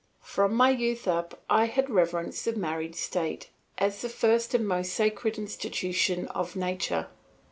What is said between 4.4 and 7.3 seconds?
and most sacred institution of nature.